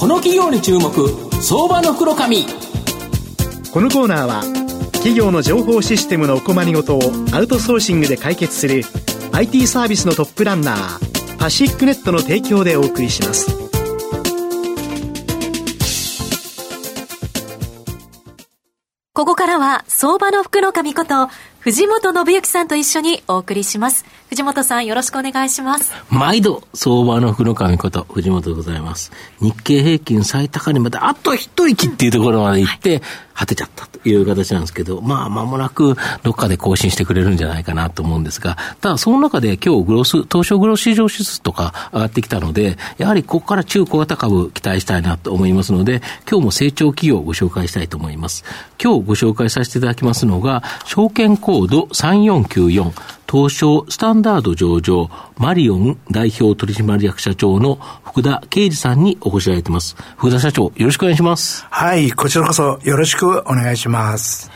[0.00, 0.90] この企業に注目
[1.42, 2.46] 相場の袋紙
[3.70, 4.40] このコーナーは
[4.92, 7.00] 企業の情報システムのお困りごとを
[7.34, 8.82] アウトソーシングで解決する
[9.32, 13.60] IT サービスのトップランナーパシックネットの提供でお送りします。
[19.12, 21.28] ここからは相場の福の神こと
[21.60, 24.06] 藤本信之さんと一緒にお送りします。
[24.30, 25.92] 藤本さんよろしくお願いします。
[26.08, 29.12] 毎度相場の福の神こと藤本でございます。
[29.42, 33.02] 日経平均最高値まであと一息っていうところまで行って、はい。
[33.40, 48.44] 果てちゃったという形なんですけど、まあ、間もなくどっかで更新してくれるんじゃないかなと思うんですが、ただその中で今日グロス、東証グロス市場指数とか上がってきたので、やはりここから中小型株期待したいなと思いますので、今日も成長企業をご紹介したいと思います。
[48.82, 52.92] 今日ご紹介させていただきますのが、証券コード3494、
[53.30, 59.96] 東証スタンダード上場、マリオン代表取締役社長の福田啓二さんにお越しいただいてます。
[60.16, 61.66] 福田社長、よろしくお願いします。
[61.70, 64.50] はい、こちらこそよろしくお願いします。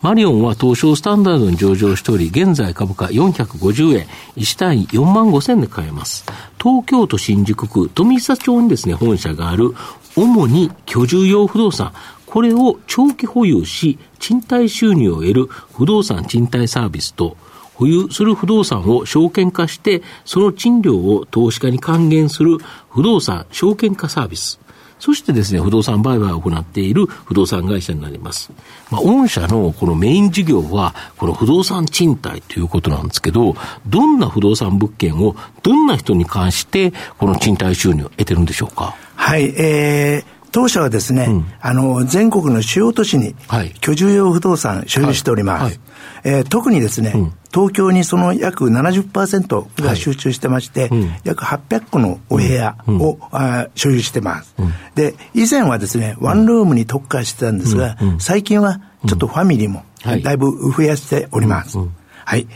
[0.00, 6.24] マリオンは東証スタンダードに上場しており、現在株価450円、1単位4万5千で買えます。
[6.62, 9.74] 東京都新宿区富久町にですね、本社がある、
[10.14, 11.92] 主に居住用不動産、
[12.30, 17.36] これを長期保有し、賃貸収入を得る不動産賃貸サービスと、
[17.74, 22.58] 保有する不動産を証券化して、その賃料を投資家に還元する
[22.90, 24.58] 不動産証券化サービス。
[24.98, 28.50] そしてですね、不動産売買を行っている不動産会社になります。
[28.90, 33.54] まあ、御社のこのメイン事業は、この不動産賃貸ということなんですけど、
[33.86, 38.96] どんな不動産物件を、どんな人に関して、この賃貸収入を得てるんでしょうか？
[39.14, 43.34] はい、えー、当社はですね、うん、あの、全国の主要都市に、
[43.80, 45.62] 居住用不動産所有しております。
[45.62, 45.70] はい。
[45.72, 45.80] はい、
[46.24, 54.54] えー、特にですね、うん、東京にその約70%が集中してまして、はいうん、約800個のお部屋を、あ所有してます。
[54.94, 59.84] で、以前はですね、ワンルームに特化してたんですが、最近はちょっとファミリーも
[60.22, 61.78] だいぶ増やしております。
[62.24, 62.46] はい。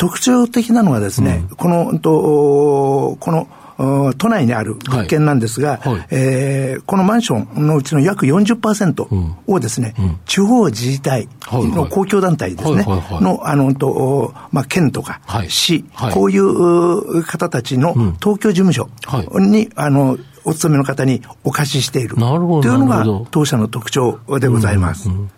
[0.00, 3.48] 特徴的なのはですね、この、とこの、
[4.18, 5.92] 都内にある物件なんですが、はい。
[5.94, 12.84] はい、えー、このマンションのうちの約40%をですね、うん、地方自治体の公共団体ですね、
[13.20, 18.88] の、あの、と、まあ、県とか市、はい、こういう方たちの東京事務所
[19.38, 22.16] に、あの、お勤めの方にお貸ししている。
[22.16, 25.08] というのが当社の特徴でございます。
[25.08, 25.30] うんうん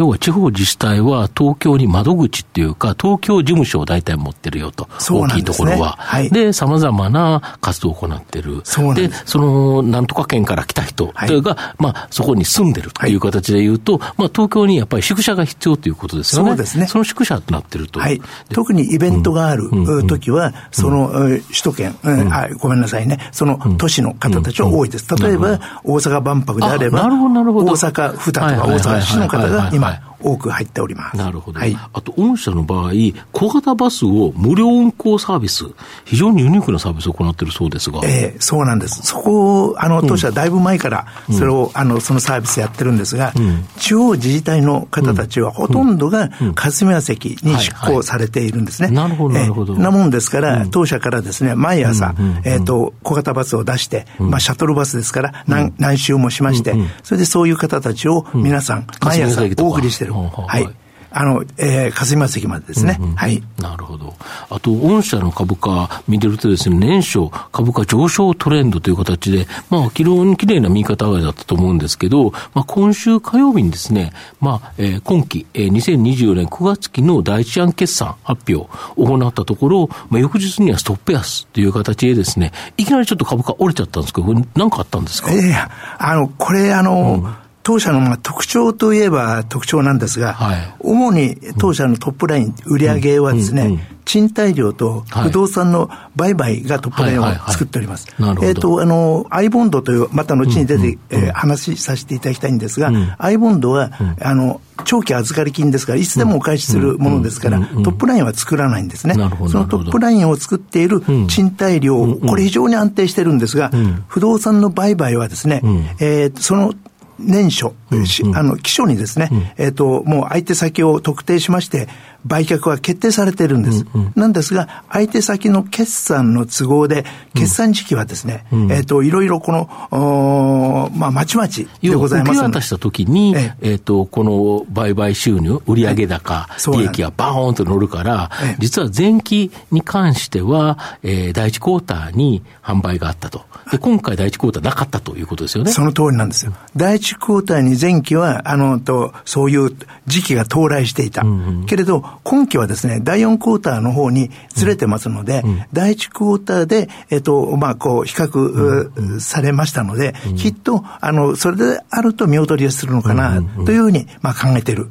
[0.00, 5.96] 要は地方自治体は東京に窓口っていうか、東京事務所を大体持ってるよと、大きいところは。
[5.98, 8.62] はい、で、様々な活動を行ってる。
[8.94, 16.48] でその、なんとか県から来た人が、はい、まあ、そこに住んでるという形で言うと、はい、まあ、東京にやっぱり宿舎が必要ということですよね。
[16.48, 16.86] そうですね。
[16.86, 18.00] その宿舎となってると。
[18.00, 18.22] はい。
[18.54, 19.68] 特にイベントがある
[20.06, 25.06] 時は、その、首都圏、うん、はい、ごめんなさいね、その都市の方たちは多いです。
[25.14, 31.16] 例えば、大阪万博であれば、大阪府だとか大阪市の方が今、はい、多く入っております。
[31.16, 31.60] なるほど。
[31.60, 32.92] はい、あと、御社の場合、
[33.32, 35.64] 小型バスを無料運行サービス、
[36.04, 38.00] 非常にユニークなサービスを行っているそうですが。
[38.04, 39.02] ええー、そうなんです。
[39.02, 48.88] そこを、あの、当社はだいぶ前から、それを、うん、あの、そのサービスやってるんですが、うん、地方自治体の方たちはほとんどが霞ヶ関に出向されているんですね。
[48.88, 49.74] なるほど、なるほど。
[49.74, 52.14] なもんですから、当社からですね、毎朝、
[52.44, 60.09] えっ、と、小型バスを出して、まあ、シャトルバスですから、何、何周もしまして、それでそういう方たちを皆さん、毎朝お送りしてる。
[60.12, 60.68] はい。
[61.12, 63.14] あの、えー、霞関までですね、うんうん。
[63.16, 63.42] はい。
[63.58, 64.14] なるほど。
[64.48, 85.32] あと、御社の株価見てるとですね、年初株価上昇トレンドという形で、まあ、昨日きれいな右肩上がりだったと思うんですけど、まあ、今週火曜日にですね、まあ、えー、今期、えー、2024年9月期の第一案決算発表を行ったところ、まあ、翌日にはストップ安という形でですね、いきなりちょっと株価折れちゃったんですけど、これ何かあったんですか？
[85.32, 93.80] ええー、あの、これあの、うん当社のまあ特徴といえば特徴なんですが、はい、主に当社のトップライン、売上はですね、うんうんうん。
[94.06, 98.08] 賃貸料と不動産の売買がトップラインを作っております。
[98.42, 109.14] えっ、と、あの、アイボンドという、また後に出て、えー、話させていただきたいんですが、うん、アイボンドは、うん、あの、長期預かり金ですから、いつでもお返しするものですから、トップラインは作らないんですね。
[109.14, 113.70] そのトップラインを作っている賃貸料、これ非常に安定してるんですが、
[114.08, 115.60] 不動産の売買はですね、
[116.00, 116.74] えー、その
[117.20, 121.88] 年初、うんうん、あの、基礎にですね、うん、えっ、ー、と、もう相手先を特定しまして、
[122.24, 123.86] 売却は決定されているんです。
[123.94, 143.44] うんうん、なんですが、相手先の決算の都合で、決算時期はですね、うん、えっ、ー、と、いろいろこの、おまあ、まちまちでございます受け渡したときに、ええー、と、この売買収入、売上高、利益がバーンと乗るから、実は前期に関しては、えー、第一クォーターに販売があったと。
[143.70, 145.70] で、今回第一クォーターなかったということですよね。
[145.70, 146.52] その通りなんですよ。
[146.76, 149.70] 第一クォーターに前期は、あの、と、そういう
[150.06, 151.22] 時期が到来していた。
[151.22, 155.50] うんうん、けれど、今期はですね、第四クォーターの方にずれてますので、うん。
[155.50, 164.90] うん、第一クォーターで、えっと、まあ、こう、比較、されましたので、うん、きっと、あの、それであると見劣りをするのかな、というふうに、まあ、考えている。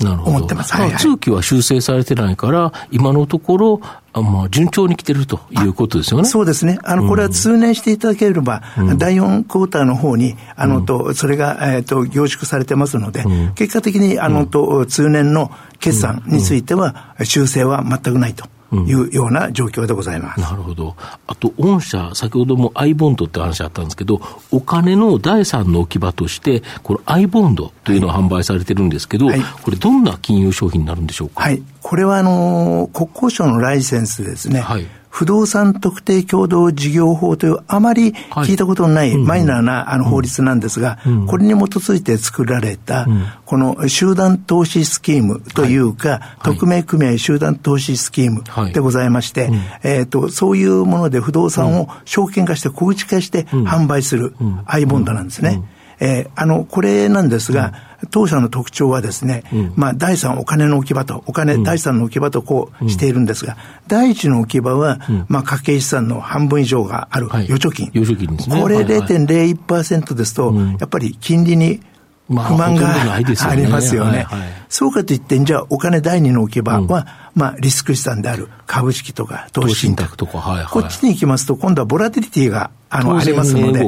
[0.00, 0.36] なるほど。
[0.36, 0.72] 思ってます。
[0.74, 3.80] はい、はい、通期は修正されてないから、今のところ、
[4.12, 6.28] あまあ、順調に来てるということですよね。
[6.28, 6.78] そうですね。
[6.82, 15.50] あの、これは通年していただければ、うん、第4クォーターの方に、あの、と、それが、えっ、ー、と、凝縮されてますので、うん、結果的に、あの、と、通年の
[15.80, 18.46] 決算については、修正は全くないと。
[18.72, 20.40] いうような状況でございます。
[20.40, 20.94] なるほど。
[21.26, 24.20] あと、御社、先ほどもアイボンドって話あったんですけど、
[24.50, 31.42] お金の第三の置き場として、このアイボンドというのを販売されてるんですけど、はい、これ、どんな金融商品になるんでしょうか？
[31.42, 31.62] はい。
[31.80, 34.60] これは、あの、国交省のライセンスですね。
[34.60, 34.86] はい。
[35.10, 43.06] 不動産特定共同事業法というあまり聞いたことのないマイナーなあの法律なんですが、これに基づいて作られた、
[43.44, 49.50] この集団投資スキームというか、匿名組合集団投資スキームでございまして、
[49.82, 54.34] えっと、そういうもので不動産を証券化して小口化して販売する
[54.66, 55.62] アイボンドなんですね。
[56.00, 57.72] えー、あの、これなんですが、
[58.10, 63.56] 当社の特徴はですね、うん、まあ、第三お金の置き場と、お金、第三の置き場とこうしているんですが、
[63.88, 67.90] 第一の置き場は、まあ、家計資産の半分以上がある預貯金。
[67.94, 68.60] 預貯金ですね。
[68.60, 71.80] これ0.01%ですと、やっぱり金利に
[72.28, 74.26] 不満がありますよね。
[74.68, 80.16] そうかといって、じゃあお金第二の置き場は、まあリスク資産である株式とか投資信託。
[80.16, 83.78] とか、はいはい、こっちに行きますと、今度はボラティリティがあのありますので。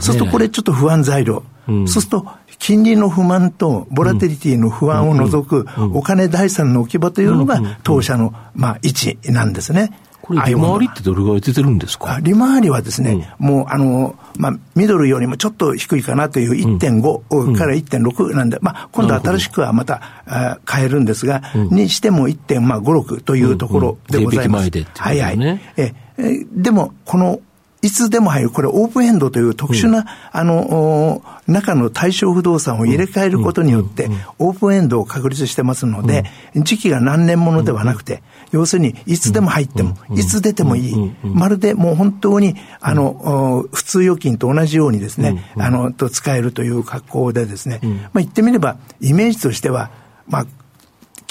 [0.00, 1.42] そうするとこれちょっと不安材料。
[1.66, 2.26] そうすると
[2.58, 9.98] 金利の不満とボラテリティの不安を除くお金第三の置き場というのが当社の、まあ、位置なんですね。
[10.22, 12.18] これ、利回りってどれぐらい出てるんですか？
[12.22, 24.68] 利回りはですね、うん、もう、あの、まあ、ミドルよりもちょっと低いかなという1.5から1.6なんで、まあ、今度新しくはまたあ変えるんですが、うん、にしても1.56というところでございます。
[24.68, 24.78] うん。
[24.78, 25.60] うん、はいはい。
[25.76, 27.40] ええでも、この
[27.84, 34.08] いつでも入る、これオープンエンドという特殊な、うん、あの、中の対象不動産を入れ替えることによって、
[34.38, 36.24] オープンエンドを確立してますので、
[36.56, 38.22] 時期が何年ものではなくて、
[38.52, 41.12] 要するに、いつでも入っても、いつ出てもいい。
[41.22, 47.80] まるでもう本当に、あの、普通預金と同じようにですね、あの、と使えるという格好でですね、
[48.14, 49.90] まあ言ってみれば、イメージとしては、
[50.26, 50.46] まあ、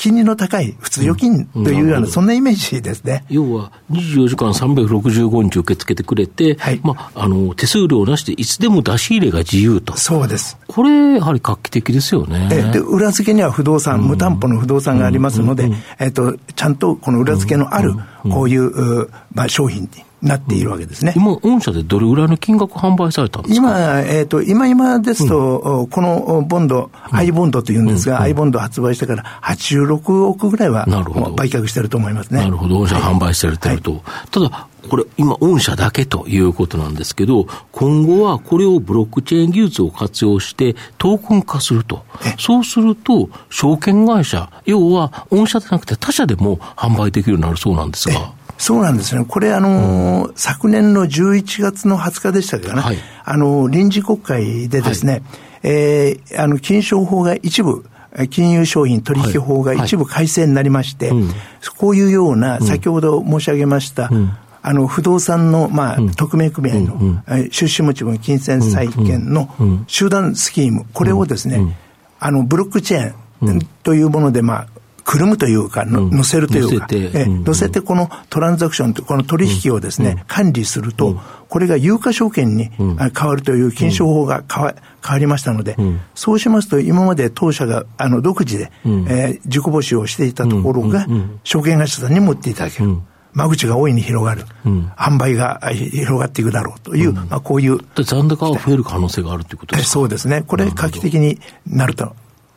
[0.04, 3.24] 金利の高い普通預金というような、そんなイメージですね。
[3.30, 9.96] 要は、24時間365日受け付けてくれて、はい、まあ、あの、手数料なしでいつでも出し入れが自由と。
[9.96, 10.58] そうです。
[10.68, 12.50] これ、やはり画期的ですよね。
[12.50, 19.88] で、裏付けには不動産、無担保の不動産がありますので、えっと、ちゃんとこの裏付けのある、こういう、まあ、商品に。
[20.24, 21.14] なっているわけですね。
[21.16, 23.58] 今、御社でどれぐらいの金額販売されたんですか？
[23.62, 32.40] 今、えっ、ー、と、今今ですと、うん、このボンド、うん、アイボンドというんですが、うん、アイボンド発売してから86億ぐらいは売却してると思いますね。
[32.40, 33.92] なるほど、御社販売されてると。
[33.92, 42.04] はい、ただ、これ、今、御社だけということなんですけど、今後はこれをブロックチェーン技術を活用して、トークン化すると。
[42.38, 48.34] そうすると、証券会社、要は、御社でなくて他社でも販売できるようになるそうなんですが。
[48.64, 49.26] そうなんですね。
[49.28, 55.22] これ、あの、うん、昨年の11月の20日でしたかね、はい、あの、臨時国会でですね、はい、
[55.64, 57.84] えー、あの、金商法が一部、
[58.30, 61.34] 金融商品取引法が一部改正になりまして、はいはい、
[61.78, 69.50] こういうような、先ほど申し上げました、うん、あの、不動産の、まあ、うん、匿名組合の、うん、出資持ち分金銭債権の
[69.88, 71.76] 集団スキーム、これをですね、
[72.18, 74.68] あの、ブロックチェーンというもので、まあ、
[75.04, 81.20] くるむというか、の乗せるというか、え乗せてこのトランザクションと、この取引をですね、管理すると、
[81.50, 84.74] これが有価証券に変わるという金賞法が変わ
[85.06, 85.76] 変わりましたので、
[86.16, 91.06] そうしますと、今まで当社があの独自で、え自己募集をしていたところが、
[91.44, 92.98] 証券会社さんに持っていただける。
[93.36, 97.80] 間口が大いに広がる、うん、販売が広がっていくだろうという、うん、まあ、こういう。
[98.06, 99.92] 残高が増える可能性があるということですか？
[99.92, 100.44] そうですね。
[100.46, 102.16] これ、画期的になると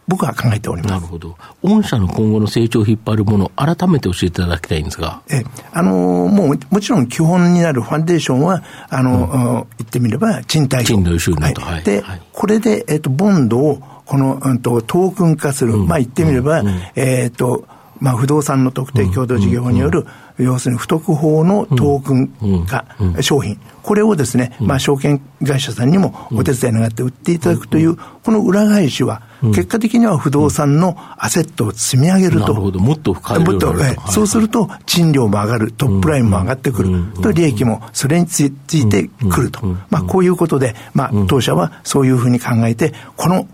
[0.09, 0.93] 僕は考えております。
[0.93, 1.37] なるほど。
[1.63, 5.23] 御社の今後の成長を引っ張るもの、改めて教えていただきたいんですが。
[5.31, 5.93] え、あの、
[6.29, 11.83] もう、もちろん基本になるファンデーションは、あの、うん、言ってみれば、賃貸賃貸収入と、はい。
[11.83, 15.75] で、はい、これで、えっと、ボンドを、この、うんと、トークン化する。
[15.75, 17.67] うん、まあ、言ってみれば、うん、えっと、
[18.01, 20.07] まあ、不動産の特定共同事業による、
[20.39, 22.85] 要するに不特法のトークン化、
[23.21, 32.41] 商品、これをですね、まあ、証券会社さんにもお手伝いがあって売っていただくという、この裏返しは、結果的には不動産のアセットを積み上げると。
[32.41, 33.75] なるほど、もっと深いもっと、
[34.09, 38.51] そうすると、賃料も上がる、トップラインも上がってくる、と利益もそれについ
[38.89, 39.65] てくると。
[39.91, 43.47] まあ、こういうことで、まあ、当社はそういうふうに考えて、この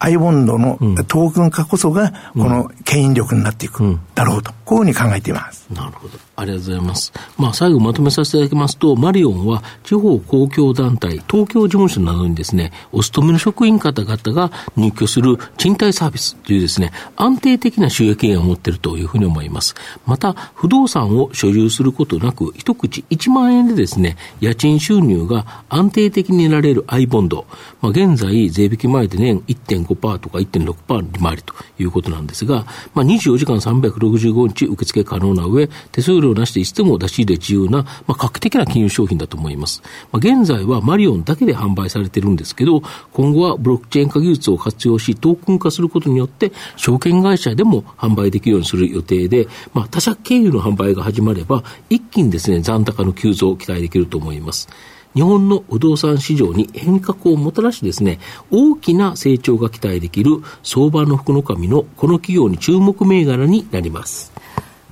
[0.00, 5.68] アイボンドのトークン化こそが、この牽引力になっていくだろうと、こういうふうに考えています。
[5.70, 6.18] なるほど。
[6.40, 7.12] ありがとうございます。
[7.36, 19.74] まあ、最後まとめさせていただきますと、マリオンは地方公共団体、東京事務所などにですね、お勤めの職員方々が入居する賃貸サービスというですね、安定的な収益源を持っているというふうに思います。
[20.06, 27.46] また、不動産を所有することなく、一口1万円でですね、家賃収入が安定的に得られるアイボンド。
[27.82, 39.82] まあ、現在、税引き前で年1.5%とか1.6%利回りということなんですが、まあ、24時間365日受付可能な上、手数料をなしでいつでも出し入れ自由な、まあ、画期的な金融商品だと思います。
[40.12, 42.82] まあ、現在はマリオンだけで販売されてるんですけど、
[43.12, 54.68] 今後はブロックチェーン化技術を活用し、トークン化することによって、証券会社でも販売できるようにする予定で、まあ、他社経由の販売が始まれば、一気にですね、残高の急増を期待できると思います。
[55.14, 58.20] 日本の不動産市場に変革をもたらしですね、
[58.50, 64.32] 大きな成長が期待できる相場の福の神のこの企業に注目銘柄になります。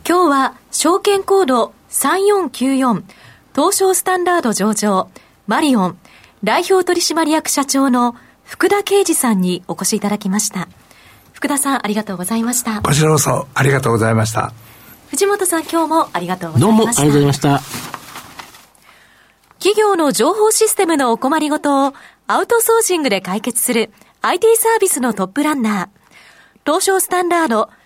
[0.09, 3.03] 今日は証券コード3494
[3.55, 5.11] 東証スタンダード上場
[5.47, 5.99] マリオン
[6.43, 10.69] 代表取締役社長の福田啓二さんにお越しいただきました。
[11.35, 12.81] 福田さん、ありがとうございました。
[12.81, 14.55] こちらこそ、ありがとうございました。
[15.11, 16.79] 藤本さん、今日もありがとうございました。
[16.79, 17.61] どうもありがとうございました。
[19.59, 21.95] 企業の情報システムのお困りごとを
[22.27, 23.91] アウトソーシングで解決する
[24.23, 25.89] IT サービスのトップランナー。
[26.65, 27.69] 東証スタンダード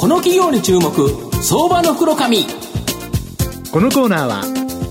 [0.00, 0.90] この企業に注目
[1.42, 2.46] 相場の袋紙
[3.70, 4.40] このコーナーは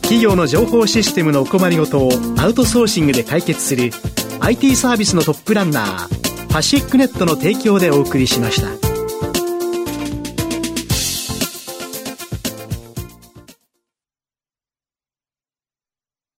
[0.02, 3.90] 企業の情報システムのお困りごとをアウトソーシングで解決する
[4.40, 8.89] IT サービスのトップランナーパシックネットの提供でお送りしました。